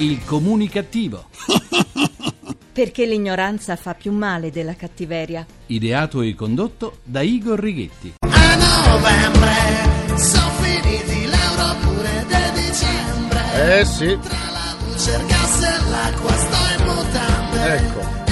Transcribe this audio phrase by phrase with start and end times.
[0.00, 1.26] Il comunicativo.
[2.72, 5.44] Perché l'ignoranza fa più male della cattiveria.
[5.66, 8.14] Ideato e condotto da Igor Righetti.
[8.20, 8.56] A
[8.88, 13.78] novembre sono finiti l'euro pure di dicembre.
[13.80, 17.74] Eh sì, Tra la luce, il gas e l'acqua sto in mutande.
[17.74, 18.29] ecco.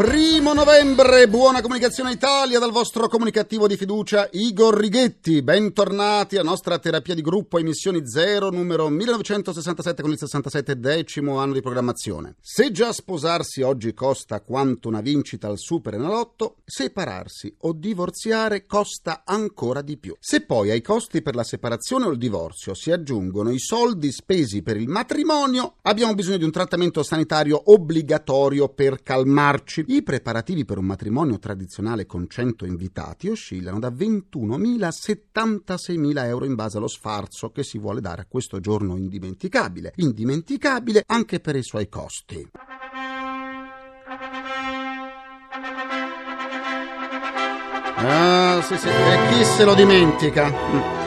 [0.00, 5.42] Primo novembre, buona comunicazione Italia dal vostro comunicativo di fiducia Igor Righetti.
[5.42, 11.52] Bentornati alla nostra terapia di gruppo emissioni zero numero 1967 con il 67 decimo anno
[11.52, 12.36] di programmazione.
[12.40, 19.20] Se già sposarsi oggi costa quanto una vincita al Super Enalotto, separarsi o divorziare costa
[19.26, 20.16] ancora di più.
[20.18, 24.62] Se poi ai costi per la separazione o il divorzio si aggiungono i soldi spesi
[24.62, 29.88] per il matrimonio, abbiamo bisogno di un trattamento sanitario obbligatorio per calmarci.
[29.90, 36.44] I preparativi per un matrimonio tradizionale con 100 invitati oscillano da 21.000 a 76.000 euro
[36.44, 39.92] in base allo sfarzo che si vuole dare a questo giorno indimenticabile.
[39.96, 42.50] Indimenticabile anche per i suoi costi.
[47.96, 50.99] Ah, sì, sì, e chi se lo dimentica?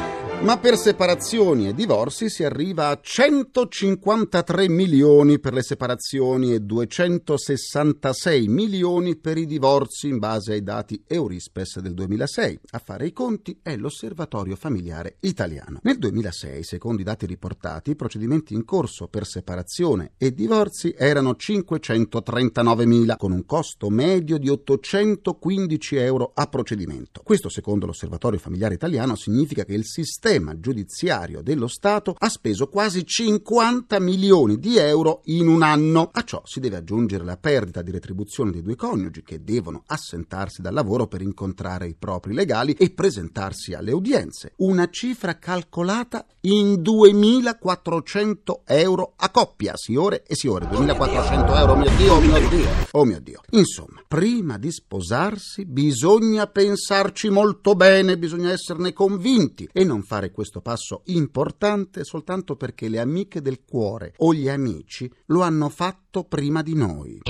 [0.43, 8.49] Ma per separazioni e divorzi si arriva a 153 milioni per le separazioni e 266
[8.49, 12.59] milioni per i divorzi in base ai dati Eurispes del 2006.
[12.71, 15.79] A fare i conti è l'Osservatorio Familiare Italiano.
[15.83, 21.37] Nel 2006, secondo i dati riportati, i procedimenti in corso per separazione e divorzi erano
[21.37, 27.21] 539 mila, con un costo medio di 815 euro a procedimento.
[27.23, 33.05] Questo, secondo l'Osservatorio Familiare Italiano, significa che il sistema giudiziario dello Stato ha speso quasi
[33.05, 36.09] 50 milioni di euro in un anno.
[36.11, 40.61] A ciò si deve aggiungere la perdita di retribuzione dei due coniugi che devono assentarsi
[40.61, 44.53] dal lavoro per incontrare i propri legali e presentarsi alle udienze.
[44.57, 50.67] Una cifra calcolata in 2400 euro a coppia, signore e signore.
[50.67, 53.41] 2400 euro, mio Dio, mio Dio, oh mio Dio.
[53.51, 60.61] Insomma, prima di sposarsi bisogna pensarci molto bene, bisogna esserne convinti e non fare questo
[60.61, 66.61] passo importante soltanto perché le amiche del cuore o gli amici lo hanno fatto prima
[66.61, 67.21] di noi.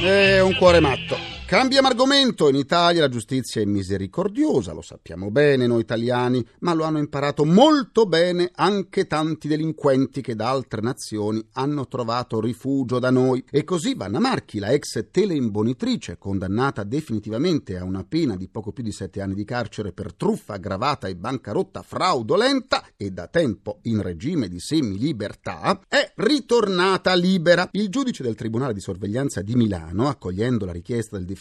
[0.00, 1.37] È un cuore matto.
[1.48, 2.50] Cambiamo argomento.
[2.50, 7.46] In Italia la giustizia è misericordiosa, lo sappiamo bene noi italiani, ma lo hanno imparato
[7.46, 13.42] molto bene anche tanti delinquenti che da altre nazioni hanno trovato rifugio da noi.
[13.50, 18.82] E così Vanna Marchi, la ex teleimbonitrice, condannata definitivamente a una pena di poco più
[18.82, 24.02] di sette anni di carcere per truffa aggravata e bancarotta fraudolenta e da tempo in
[24.02, 27.70] regime di semilibertà, è ritornata libera.
[27.72, 31.36] Il giudice del Tribunale di sorveglianza di Milano, accogliendo la richiesta del difensore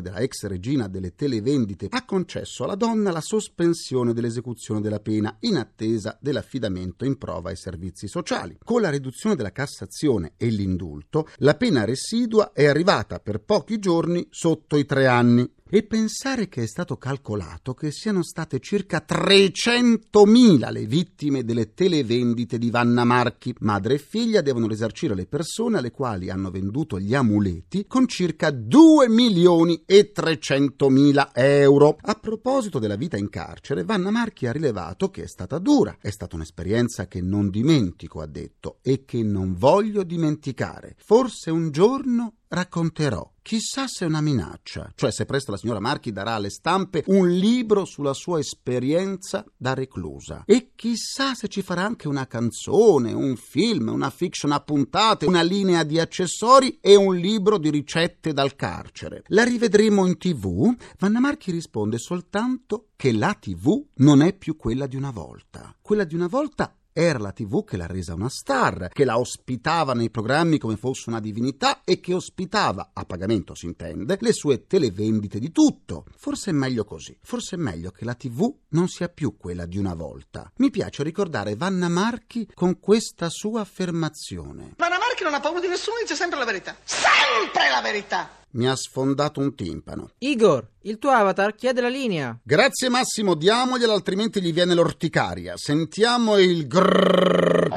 [0.00, 5.56] della ex regina delle televendite, ha concesso alla donna la sospensione dell'esecuzione della pena in
[5.56, 8.58] attesa dell'affidamento in prova ai servizi sociali.
[8.62, 14.26] Con la riduzione della Cassazione e l'indulto, la pena residua è arrivata per pochi giorni
[14.30, 15.50] sotto i tre anni.
[15.74, 22.58] E pensare che è stato calcolato che siano state circa 300.000 le vittime delle televendite
[22.58, 23.54] di Vanna Marchi.
[23.60, 28.50] Madre e figlia devono risarcire le persone alle quali hanno venduto gli amuleti con circa
[28.50, 31.96] 2 milioni e 300.000 euro.
[32.02, 35.96] A proposito della vita in carcere, Vanna Marchi ha rilevato che è stata dura.
[35.98, 40.96] È stata un'esperienza che non dimentico, ha detto, e che non voglio dimenticare.
[40.98, 43.30] Forse un giorno racconterò.
[43.42, 47.28] Chissà se è una minaccia, cioè se presto la signora Marchi darà alle stampe un
[47.28, 50.44] libro sulla sua esperienza da reclusa.
[50.46, 55.42] E chissà se ci farà anche una canzone, un film, una fiction a puntate, una
[55.42, 59.24] linea di accessori e un libro di ricette dal carcere.
[59.28, 60.72] La rivedremo in tv?
[60.98, 65.74] Vanna Marchi risponde soltanto che la tv non è più quella di una volta.
[65.80, 69.94] Quella di una volta era la TV che l'ha resa una star, che la ospitava
[69.94, 74.66] nei programmi come fosse una divinità e che ospitava, a pagamento si intende, le sue
[74.66, 76.04] televendite di tutto.
[76.16, 79.78] Forse è meglio così, forse è meglio che la TV non sia più quella di
[79.78, 80.50] una volta.
[80.56, 84.74] Mi piace ricordare Vanna Marchi con questa sua affermazione.
[84.76, 86.76] Vanna Marchi non ha paura di nessuno, dice sempre la verità.
[86.84, 88.41] Sempre la verità!
[88.52, 90.10] Mi ha sfondato un timpano.
[90.18, 92.38] Igor, il tuo avatar chiede la linea.
[92.42, 95.54] Grazie Massimo, diamogliela altrimenti gli viene l'orticaria.
[95.56, 97.68] Sentiamo il grrrr.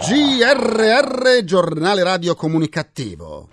[0.00, 3.48] GRR, giornale radio comunicativo.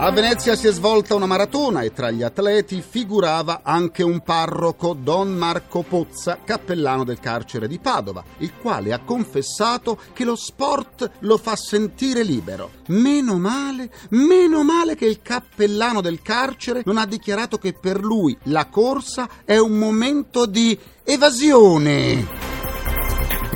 [0.00, 4.94] A Venezia si è svolta una maratona e tra gli atleti figurava anche un parroco,
[4.94, 11.10] Don Marco Pozza, cappellano del carcere di Padova, il quale ha confessato che lo sport
[11.20, 12.70] lo fa sentire libero.
[12.86, 18.38] Meno male, meno male che il cappellano del carcere non ha dichiarato che per lui
[18.44, 22.47] la corsa è un momento di evasione.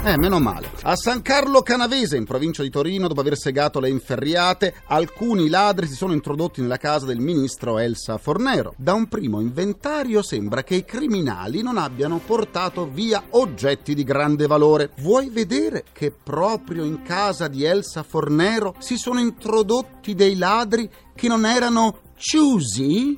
[0.04, 0.68] Eh, meno male.
[0.82, 5.86] A San Carlo Canavese, in provincia di Torino, dopo aver segato le inferriate, alcuni ladri
[5.86, 8.74] si sono introdotti nella casa del ministro Elsa Fornero.
[8.76, 14.48] Da un primo inventario sembra che i criminali non abbiano portato via oggetti di grande
[14.48, 14.90] valore.
[14.98, 21.28] Vuoi vedere che proprio in casa di Elsa Fornero si sono introdotti dei ladri che
[21.28, 23.16] non erano chiusi?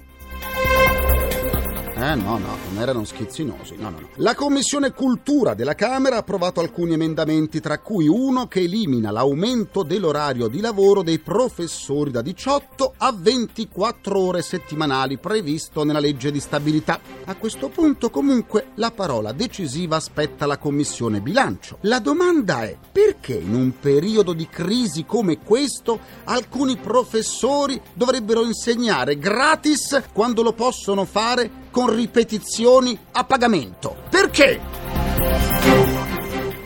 [2.04, 3.76] Eh no, no, non erano schizzinosi.
[3.76, 4.08] No, no, no.
[4.16, 9.82] La Commissione Cultura della Camera ha approvato alcuni emendamenti, tra cui uno che elimina l'aumento
[9.82, 16.40] dell'orario di lavoro dei professori da 18 a 24 ore settimanali previsto nella legge di
[16.40, 17.00] stabilità.
[17.24, 21.78] A questo punto, comunque, la parola decisiva aspetta la Commissione Bilancio.
[21.82, 29.16] La domanda è perché in un periodo di crisi come questo alcuni professori dovrebbero insegnare
[29.16, 33.96] gratis quando lo possono fare con ripetizioni a pagamento.
[34.08, 35.93] Perché?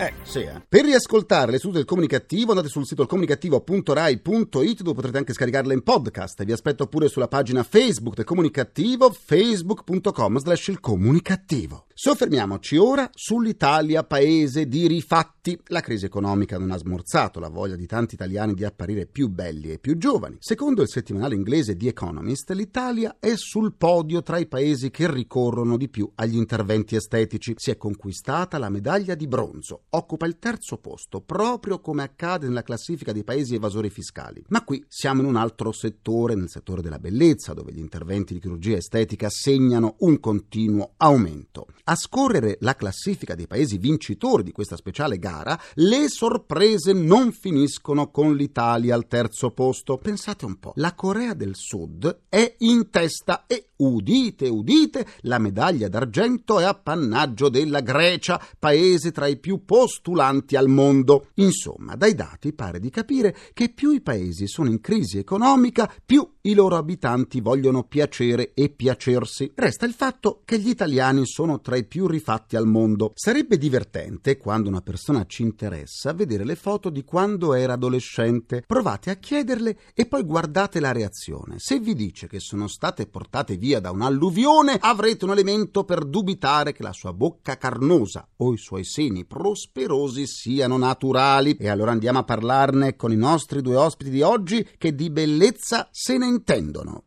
[0.00, 0.62] Eh, sì, eh.
[0.69, 5.83] Per riascoltare le sedute del comunicativo andate sul sito comunicativo.rai.it dove potrete anche scaricarle in
[5.83, 6.45] podcast.
[6.45, 11.87] Vi aspetto pure sulla pagina Facebook del comunicativo facebook.com slash il comunicativo.
[12.00, 15.59] Soffermiamoci ora sull'Italia paese di rifatti.
[15.67, 19.73] La crisi economica non ha smorzato la voglia di tanti italiani di apparire più belli
[19.73, 20.37] e più giovani.
[20.39, 25.77] Secondo il settimanale inglese The Economist, l'Italia è sul podio tra i paesi che ricorrono
[25.77, 27.55] di più agli interventi estetici.
[27.56, 32.62] Si è conquistata la medaglia di bronzo occupa il terzo posto, proprio come accade nella
[32.62, 34.44] classifica dei paesi evasori fiscali.
[34.49, 38.40] Ma qui siamo in un altro settore, nel settore della bellezza, dove gli interventi di
[38.40, 41.67] chirurgia estetica segnano un continuo aumento.
[41.85, 48.11] A scorrere la classifica dei paesi vincitori di questa speciale gara, le sorprese non finiscono
[48.11, 49.99] con l'Italia al terzo posto.
[49.99, 55.88] Pensate un po', la Corea del Sud è in testa e udite, udite, la medaglia
[55.88, 61.29] d'argento è appannaggio della Grecia, paese tra i più postulanti al mondo.
[61.35, 66.29] Insomma, dai dati pare di capire che più i paesi sono in crisi economica, più
[66.41, 69.53] i loro abitanti vogliono piacere e piacersi.
[69.55, 73.13] Resta il fatto che gli italiani sono tra i più rifatti al mondo.
[73.15, 78.65] Sarebbe divertente, quando una persona ci interessa, vedere le foto di quando era adolescente.
[78.67, 81.55] Provate a chiederle e poi guardate la reazione.
[81.59, 86.73] Se vi dice che sono state portate via da un'alluvione, avrete un elemento per dubitare
[86.73, 89.27] che la sua bocca carnosa o i suoi seni
[89.69, 91.56] prosperosi siano naturali.
[91.59, 95.88] E allora andiamo a parlarne con i nostri due ospiti di oggi che di bellezza
[95.93, 97.05] se ne intendono.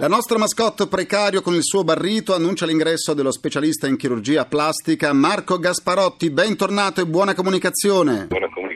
[0.00, 5.12] La nostra mascotte precario con il suo barrito annuncia l'ingresso dello specialista in chirurgia plastica
[5.12, 6.30] Marco Gasparotti.
[6.30, 8.26] Bentornato e buona comunicazione.
[8.26, 8.67] Buona comunicazione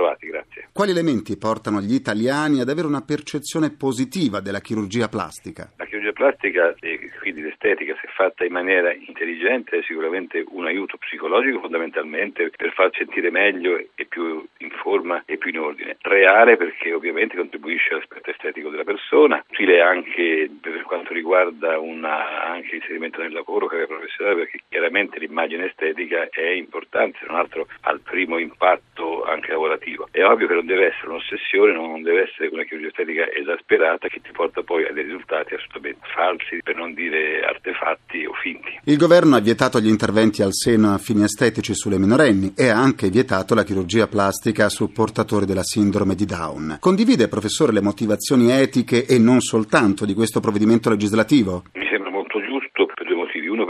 [0.00, 0.68] trovati, grazie.
[0.72, 5.70] Quali elementi portano gli italiani ad avere una percezione positiva della chirurgia plastica?
[5.76, 10.96] La chirurgia plastica e quindi l'estetica, se fatta in maniera intelligente, è sicuramente un aiuto
[10.96, 15.96] psicologico fondamentalmente per far sentire meglio e più in forma e più in ordine.
[16.00, 22.72] Reale perché ovviamente contribuisce all'aspetto estetico della persona, utile anche per quanto riguarda una, anche
[22.72, 28.00] l'inserimento nel lavoro, carriera professionale, perché chiaramente l'immagine estetica è importante, se non altro al
[28.00, 28.89] primo impatto
[29.30, 30.08] anche lavorativo.
[30.10, 34.20] È ovvio che non deve essere un'ossessione, non deve essere una chirurgia estetica esasperata che
[34.20, 38.78] ti porta poi a dei risultati assolutamente falsi, per non dire artefatti o finti.
[38.84, 42.78] Il governo ha vietato gli interventi al seno a fini estetici sulle minorenni e ha
[42.78, 46.78] anche vietato la chirurgia plastica su portatori della sindrome di Down.
[46.80, 51.64] Condivide, professore, le motivazioni etiche e non soltanto di questo provvedimento legislativo?
[51.74, 53.48] Mi sembra molto giusto per due motivi.
[53.48, 53.64] Uno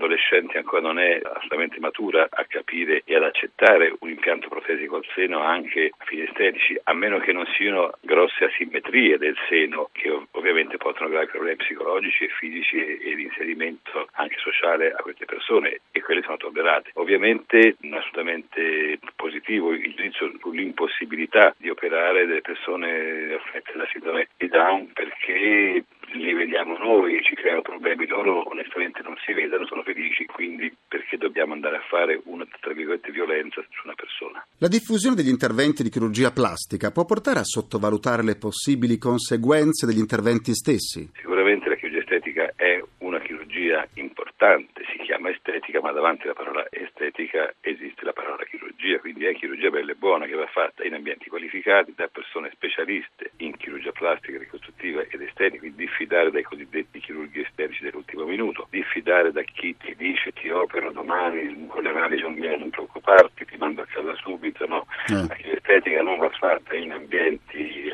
[0.00, 4.48] perché una adolescente ancora non è assolutamente matura a capire e ad accettare un impianto
[4.48, 9.36] protesico al seno anche a fini estetici, a meno che non siano grosse asimmetrie del
[9.48, 14.36] seno che ov- ovviamente possono creare problemi psicologici e fisici e, e di inserimento anche
[14.38, 16.90] sociale a queste persone e quelle sono tollerate.
[16.94, 24.28] Ovviamente non è assolutamente positivo il giudizio sull'impossibilità di operare delle persone affette da sindrome
[24.36, 29.82] di Down perché li vediamo noi, ci creano problemi, loro onestamente non si vedono, sono
[29.82, 34.44] felici, quindi perché dobbiamo andare a fare una tra virgolette violenza su una persona?
[34.58, 39.98] La diffusione degli interventi di chirurgia plastica può portare a sottovalutare le possibili conseguenze degli
[39.98, 41.10] interventi stessi?
[41.14, 46.66] Sicuramente la chirurgia estetica è una chirurgia importante, si chiama estetica, ma davanti alla parola
[46.70, 50.94] estetica esiste la parola chirurgia, quindi è chirurgia bella e buona che va fatta in
[50.94, 54.38] ambienti qualificati da persone specialiste in chirurgia plastica,
[54.80, 59.94] ricostruttiva ed estetica, quindi diffidare dai cosiddetti chirurghi estetici dell'ultimo minuto, diffidare da chi ti
[59.96, 64.66] dice ti opero domani con le analisi non non preoccuparti, ti mando a casa subito,
[64.66, 64.86] no?
[65.08, 65.14] Eh.
[65.14, 67.92] La chirurgia estetica non va fatta in ambienti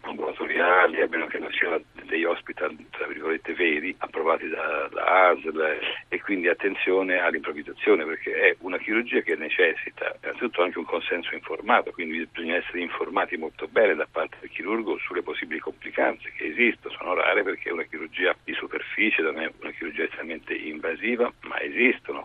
[0.00, 5.78] ambulatoriali, a meno che non siano degli hospital tra virgolette veri, approvati da, da ASL
[6.08, 8.33] e quindi attenzione all'improvvisazione perché
[8.94, 14.06] chirurgia che necessita innanzitutto anche un consenso informato, quindi bisogna essere informati molto bene da
[14.08, 18.54] parte del chirurgo sulle possibili complicanze che esistono, sono rare perché è una chirurgia di
[18.54, 22.24] superficie, non è una chirurgia estremamente invasiva, ma esistono,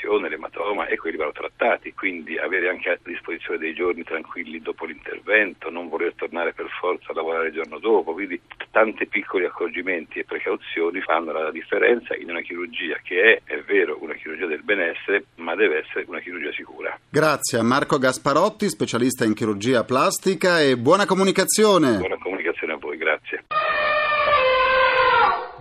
[0.00, 4.86] l'infezione, l'ematoma e quelli vanno trattati, quindi avere anche a disposizione dei giorni tranquilli dopo
[4.86, 8.40] l'intervento, non voler tornare per forza a lavorare il giorno dopo, quindi
[8.70, 13.98] tanti piccoli accorgimenti e precauzioni fanno la differenza in una chirurgia che è, è vero,
[14.00, 16.98] una chirurgia del benessere, ma deve essere una chirurgia sicura.
[17.08, 21.98] Grazie a Marco Gasparotti, specialista in chirurgia plastica e buona comunicazione.
[21.98, 23.44] Buona comunicazione a voi, grazie.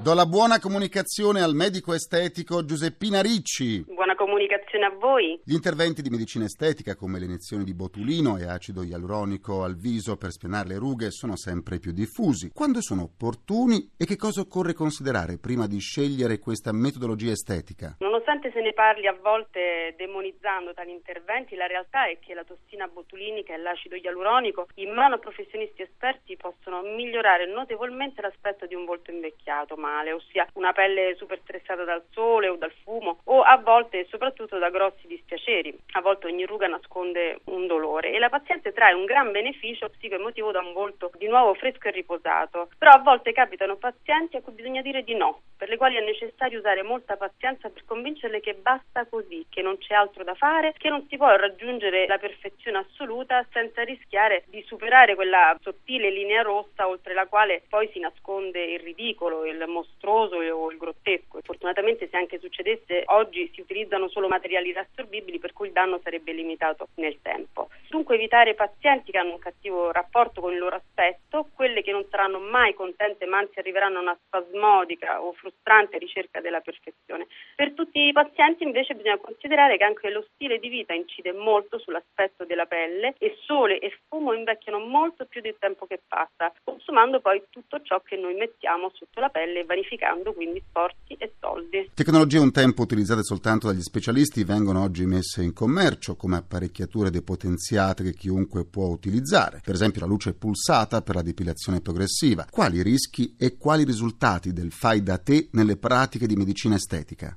[0.02, 3.84] Do la buona comunicazione al medico estetico Giuseppina Ricci.
[3.86, 5.40] Buona comunicazione a voi.
[5.46, 10.18] Gli interventi di medicina estetica come le iniezioni di botulino e acido ialuronico al viso
[10.18, 12.52] per spianare le rughe sono sempre più diffusi.
[12.54, 17.96] Quando sono opportuni e che cosa occorre considerare prima di scegliere questa metodologia estetica?
[18.00, 22.88] Nonostante se ne parli a volte demonizzando tali interventi, la realtà è che la tossina
[22.88, 28.84] botulinica e l'acido ialuronico in mano a professionisti esperti possono migliorare notevolmente l'aspetto di un
[28.84, 33.56] volto invecchiato male, ossia una pelle super stressata dal sole o dal fumo o a
[33.58, 35.78] volte soprattutto da grossi dispiaceri.
[35.94, 40.52] A volte ogni ruga nasconde un dolore e la paziente trae un gran beneficio psicoemotivo
[40.52, 42.70] da un volto di nuovo fresco e riposato.
[42.78, 46.02] Però a volte capitano pazienti a cui bisogna dire di no, per le quali è
[46.02, 50.74] necessario usare molta pazienza per convincerle che basta così, che non c'è altro da fare,
[50.78, 56.42] che non si può raggiungere la perfezione assoluta senza rischiare di superare quella sottile linea
[56.42, 61.38] rossa oltre la quale poi si nasconde il ridicolo, il mostruoso o il grottesco.
[61.38, 63.62] E fortunatamente se anche succedesse oggi si
[64.00, 67.70] utilizzano solo materiali riassorbibili per cui il danno sarebbe limitato nel tempo.
[67.90, 72.06] Dunque evitare pazienti che hanno un cattivo rapporto con il loro aspetto, quelle che non
[72.10, 77.28] saranno mai contente ma anzi arriveranno a una spasmodica o frustrante ricerca della perfezione.
[77.56, 81.80] Per tutti i pazienti invece bisogna considerare che anche lo stile di vita incide molto
[81.80, 87.20] sull'aspetto della pelle e sole e fumo invecchiano molto più del tempo che passa, consumando
[87.20, 91.90] poi tutto ciò che noi mettiamo sotto la pelle e vanificando quindi sforzi e soldi.
[91.94, 98.04] Tecnologie un tempo utilizzate soltanto dagli specialisti vengono oggi messe in commercio come apparecchiature depotenziate
[98.04, 102.46] che chiunque può utilizzare, per esempio la luce pulsata per la depilazione progressiva.
[102.52, 107.36] Quali rischi e quali risultati del fai da te nelle pratiche di medicina estetica?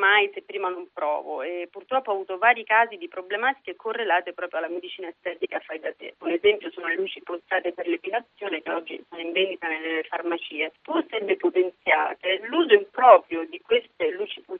[0.00, 4.58] Mai se prima non provo e purtroppo ho avuto vari casi di problematiche correlate proprio
[4.58, 6.14] alla medicina estetica fai da te.
[6.20, 10.72] Un esempio sono le luci pulsate per l'epilazione che oggi sono in vendita nelle farmacie.
[10.82, 14.59] Pur se depotenziate, l'uso improprio di queste luci pulsate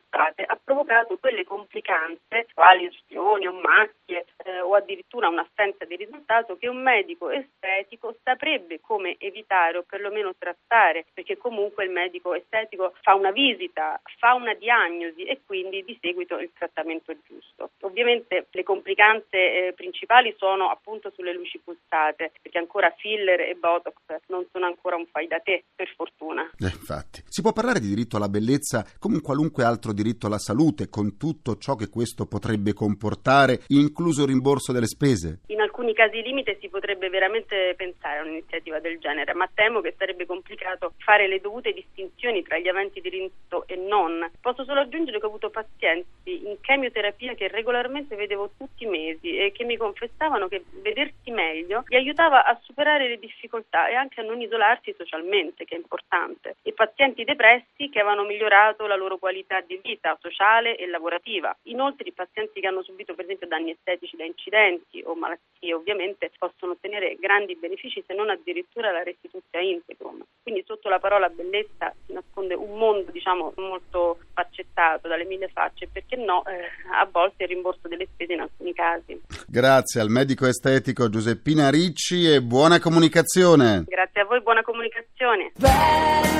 [0.91, 6.83] provocato quelle complicanze, quali ustioni o macchie eh, o addirittura un'assenza di risultato che un
[6.83, 13.31] medico estetico saprebbe come evitare o perlomeno trattare, perché comunque il medico estetico fa una
[13.31, 17.71] visita, fa una diagnosi e quindi di seguito il trattamento giusto.
[17.83, 19.37] Ovviamente le complicanze
[19.69, 23.95] eh, principali sono appunto sulle luci pulsate, perché ancora filler e botox
[24.27, 26.50] non sono ancora un fai da te, per fortuna.
[26.63, 30.39] Eh, infatti, si può parlare di diritto alla bellezza come un qualunque altro diritto alla
[30.39, 35.41] salute, con tutto ciò che questo potrebbe comportare, incluso il rimborso delle spese?
[35.47, 39.95] In alcuni casi limite si potrebbe veramente pensare a un'iniziativa del genere, ma temo che
[39.97, 44.31] sarebbe complicato fare le dovute distinzioni tra gli aventi diritto e non.
[44.43, 49.35] Posso solo aggiungere che ho avuto pazienti in chemioterapia che regolarmente vedevo tutti i mesi
[49.35, 54.21] e che mi confessavano che vedersi meglio li aiutava a superare le difficoltà e anche
[54.21, 56.50] a non isolarsi socialmente, che è importante.
[56.63, 61.57] E pazienti depressi che avevano migliorato la loro qualità di vita sociale e lavorativa.
[61.65, 66.31] Inoltre i pazienti che hanno subito per esempio danni estetici da incidenti o malattie ovviamente
[66.39, 70.25] possono ottenere grandi benefici se non addirittura la restituzione integrum.
[70.43, 75.89] Quindi sotto la parola bellezza si nasconde un mondo diciamo molto sfaccettato dalle mille facce,
[75.93, 79.21] perché no, eh, a volte il rimborso delle spese in alcuni casi.
[79.47, 83.85] Grazie al medico estetico Giuseppina Ricci e buona comunicazione.
[83.87, 85.53] Grazie a voi, buona comunicazione.
[85.55, 86.40] Impossibile.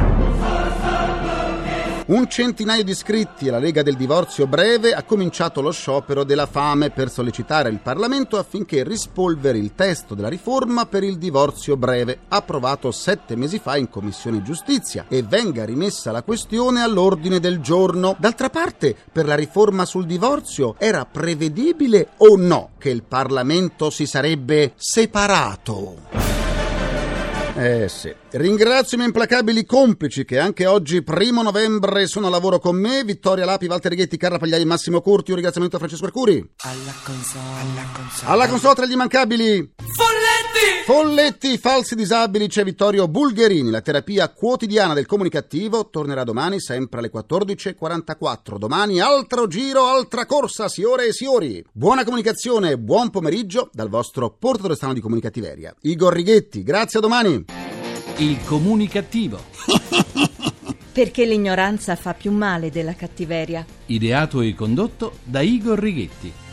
[2.03, 6.89] Un centinaio di iscritti alla Lega del Divorzio Breve ha cominciato lo sciopero della fame
[6.89, 12.91] per sollecitare il Parlamento affinché rispolveri il testo della riforma per il divorzio breve, approvato
[12.91, 18.15] sette mesi fa in Commissione Giustizia, e venga rimessa la questione all'ordine del giorno.
[18.19, 24.07] D'altra parte, per la riforma sul divorzio era prevedibile o no che il Parlamento si
[24.07, 26.20] sarebbe separato?
[27.55, 28.13] Eh sì.
[28.31, 33.03] Ringrazio i miei implacabili complici che anche oggi, primo novembre, sono a lavoro con me.
[33.03, 35.29] Vittoria Lapi, Walter Righetti, Carla Pagliai Massimo Curti.
[35.29, 36.37] Un ringraziamento a Francesco Arcuri.
[36.63, 38.31] Alla console, alla console.
[38.31, 39.73] Alla console tra gli immancabili.
[39.95, 40.10] Folletti!
[40.85, 43.69] Folletti, falsi disabili, c'è Vittorio Bulgherini.
[43.69, 48.57] La terapia quotidiana del comunicativo tornerà domani sempre alle 14.44.
[48.57, 51.63] Domani altro giro, altra corsa, signore e signori.
[51.71, 55.73] Buona comunicazione, buon pomeriggio dal vostro portatore strano di comunicativeria.
[55.81, 57.45] Igor Righetti, grazie a domani.
[58.17, 59.39] Il comunicativo.
[60.93, 63.65] Perché l'ignoranza fa più male della cattiveria.
[63.85, 66.50] Ideato e condotto da Igor Righetti.